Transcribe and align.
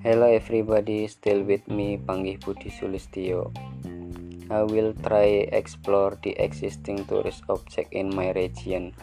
Hello 0.00 0.24
everybody, 0.24 1.04
still 1.12 1.44
with 1.44 1.68
me 1.68 2.00
Panggih 2.00 2.40
Budi 2.40 2.72
Sulistio. 2.72 3.52
I 4.48 4.64
will 4.64 4.96
try 4.96 5.44
explore 5.52 6.16
the 6.24 6.32
existing 6.40 7.04
tourist 7.04 7.44
object 7.52 7.92
in 7.92 8.08
my 8.08 8.32
region. 8.32 8.96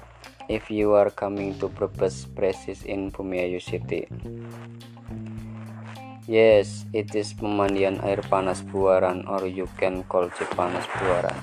If 0.49 0.73
you 0.73 0.97
are 0.97 1.13
coming 1.13 1.53
to 1.61 1.69
Brebes 1.69 2.25
Precis 2.33 2.81
in 2.81 3.13
Bumiayu 3.13 3.61
City. 3.61 4.09
Yes, 6.25 6.89
it 6.97 7.13
is 7.13 7.29
pemandian 7.29 8.01
air 8.01 8.25
panas 8.25 8.65
Buaran 8.65 9.29
or 9.29 9.45
you 9.45 9.69
can 9.77 10.01
call 10.09 10.33
Cipanas 10.33 10.89
Buaran. 10.97 11.37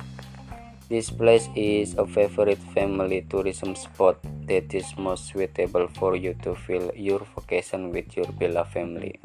This 0.91 1.09
place 1.09 1.49
is 1.57 1.95
a 1.95 2.05
favorite 2.05 2.61
family 2.75 3.25
tourism 3.31 3.75
spot 3.75 4.19
that 4.45 4.75
is 4.75 4.85
most 4.99 5.33
suitable 5.33 5.89
for 5.89 6.15
you 6.15 6.37
to 6.43 6.55
fill 6.55 6.93
your 6.95 7.25
vacation 7.35 7.89
with 7.91 8.15
your 8.19 8.29
Bella 8.37 8.67
family. 8.67 9.17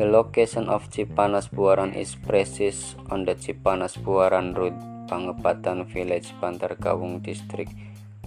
The 0.00 0.08
location 0.08 0.72
of 0.72 0.88
Cipanas 0.88 1.52
Buaran 1.52 1.92
is 1.92 2.16
precise 2.16 2.96
on 3.12 3.28
the 3.28 3.36
Cipanas 3.36 4.00
Buaran 4.00 4.56
Road, 4.56 4.72
Pangepatan 5.04 5.84
Village, 5.92 6.32
Bantarkawung 6.40 7.20
District, 7.20 7.68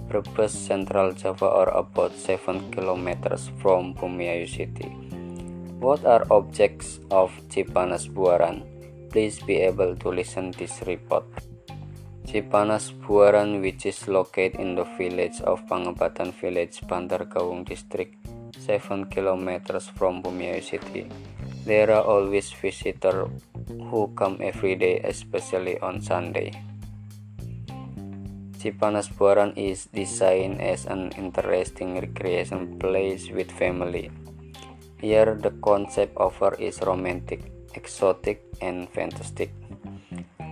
Brebes, 0.05 0.54
Central 0.54 1.17
Java 1.17 1.50
or 1.50 1.73
about 1.73 2.14
7 2.14 2.70
kilometers 2.70 3.50
from 3.58 3.98
Bumiayu 3.98 4.45
City. 4.45 4.94
What 5.81 6.05
are 6.05 6.30
objects 6.30 7.02
of 7.09 7.34
Cipanas 7.50 8.05
Buaran? 8.05 8.70
please 9.09 9.42
be 9.42 9.58
able 9.58 9.98
to 9.98 10.14
listen 10.14 10.53
this 10.53 10.78
report. 10.86 11.26
Cipanas 12.30 12.94
Buaran 13.02 13.66
which 13.66 13.90
is 13.90 14.05
located 14.08 14.62
in 14.62 14.78
the 14.78 14.86
village 14.94 15.42
of 15.42 15.66
Pangabatan 15.66 16.38
Village, 16.38 16.86
Bantarkawung 16.86 17.66
District, 17.66 18.14
7 18.61 19.09
kilometers 19.09 19.89
from 19.98 20.22
Bumiayu 20.22 20.61
City. 20.61 21.09
There 21.64 21.95
are 21.95 22.03
always 22.03 22.52
visitors 22.52 23.31
who 23.72 24.11
come 24.19 24.44
every 24.44 24.75
day, 24.75 25.00
especially 25.00 25.80
on 25.80 26.03
Sunday. 26.03 26.52
Cipanas 28.59 29.08
Buaran 29.08 29.55
is 29.55 29.88
designed 29.88 30.59
as 30.59 30.83
an 30.86 31.16
interesting 31.16 31.95
recreation 32.03 32.75
place 32.80 33.31
with 33.31 33.47
family. 33.47 34.11
Here 35.00 35.39
the 35.39 35.55
concept 35.64 36.20
offer 36.20 36.52
is 36.59 36.83
romantic 36.83 37.47
exotic 37.75 38.44
and 38.59 38.92
fantastic. 38.92 39.55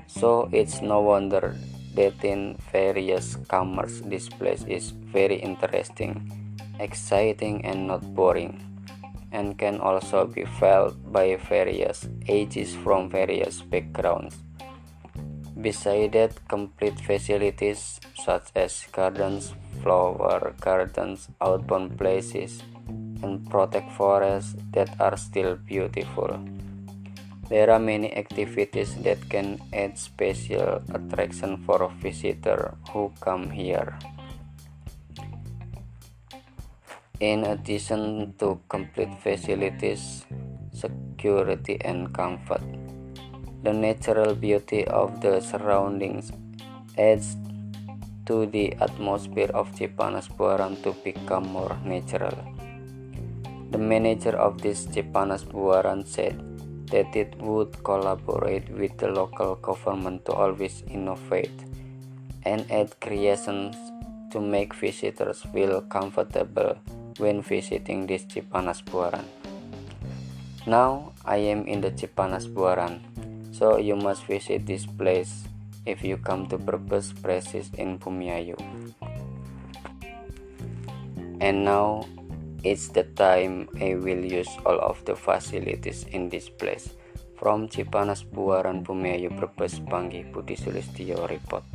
So 0.07 0.47
it's 0.51 0.81
no 0.81 1.01
wonder 1.01 1.55
that 1.95 2.23
in 2.23 2.55
various 2.71 3.35
commerce 3.51 3.99
this 4.07 4.29
place 4.29 4.63
is 4.63 4.91
very 4.91 5.35
interesting, 5.43 6.31
exciting 6.79 7.65
and 7.67 7.87
not 7.87 8.15
boring 8.15 8.70
and 9.31 9.57
can 9.57 9.79
also 9.79 10.25
be 10.27 10.45
felt 10.59 10.95
by 11.11 11.35
various 11.35 12.07
ages 12.27 12.75
from 12.75 13.09
various 13.09 13.61
backgrounds. 13.61 14.37
Beside 15.59 16.13
that, 16.13 16.47
complete 16.47 16.99
facilities 16.99 17.99
such 18.17 18.49
as 18.55 18.87
gardens, 18.91 19.53
flower 19.83 20.53
gardens, 20.59 21.29
outbound 21.39 21.97
places, 21.97 22.63
and 23.21 23.47
protect 23.49 23.91
forests 23.93 24.55
that 24.71 24.89
are 24.99 25.17
still 25.17 25.55
beautiful. 25.55 26.39
There 27.49 27.69
are 27.69 27.79
many 27.79 28.15
activities 28.15 28.95
that 29.03 29.29
can 29.29 29.59
add 29.73 29.97
special 29.97 30.81
attraction 30.93 31.57
for 31.65 31.83
a 31.83 31.89
visitor 31.99 32.77
who 32.89 33.11
come 33.19 33.51
here. 33.51 33.99
In 37.21 37.45
addition 37.45 38.33
to 38.41 38.57
complete 38.67 39.13
facilities, 39.21 40.25
security 40.73 41.77
and 41.85 42.09
comfort, 42.09 42.65
the 43.61 43.71
natural 43.71 44.33
beauty 44.33 44.87
of 44.87 45.21
the 45.21 45.39
surroundings 45.39 46.31
adds 46.97 47.37
to 48.25 48.47
the 48.47 48.73
atmosphere 48.81 49.53
of 49.53 49.69
Cipanas 49.77 50.33
Buaran 50.33 50.81
to 50.81 50.97
become 51.05 51.45
more 51.45 51.77
natural. 51.85 52.33
The 53.69 53.77
manager 53.77 54.33
of 54.33 54.57
this 54.57 54.87
Cipanas 54.87 55.45
Buaran 55.45 56.07
said, 56.07 56.41
that 56.89 57.15
it 57.15 57.37
would 57.37 57.83
collaborate 57.83 58.67
with 58.73 58.97
the 58.97 59.13
local 59.13 59.61
government 59.61 60.25
to 60.25 60.33
always 60.33 60.81
innovate 60.89 61.53
and 62.49 62.65
add 62.71 62.99
creations 62.99 63.77
to 64.31 64.41
make 64.41 64.73
visitors 64.73 65.45
feel 65.53 65.81
comfortable 65.85 66.81
when 67.17 67.41
visiting 67.41 68.07
this 68.07 68.23
Cipanas 68.23 68.83
Buaran. 68.85 69.25
Now 70.67 71.11
I 71.25 71.37
am 71.49 71.65
in 71.65 71.81
the 71.81 71.89
Cipanas 71.91 72.45
Buaran, 72.45 73.01
so 73.51 73.77
you 73.81 73.95
must 73.95 74.29
visit 74.29 74.65
this 74.65 74.85
place 74.85 75.49
if 75.85 76.03
you 76.03 76.17
come 76.17 76.45
to 76.47 76.57
Brebes 76.57 77.13
Precis 77.17 77.73
in 77.77 77.97
Bumiayu. 77.97 78.55
And 81.41 81.65
now 81.65 82.05
it's 82.63 82.93
the 82.93 83.03
time 83.17 83.69
I 83.81 83.97
will 83.97 84.21
use 84.21 84.49
all 84.65 84.77
of 84.77 85.03
the 85.05 85.15
facilities 85.15 86.05
in 86.13 86.29
this 86.29 86.49
place. 86.49 86.93
From 87.41 87.65
Cipanas 87.65 88.21
Buaran 88.21 88.85
Bumiayu 88.85 89.33
Brebes 89.33 89.81
Panggih 89.81 90.29
Budi 90.29 90.53
Sulistyo 90.53 91.25
Report. 91.25 91.65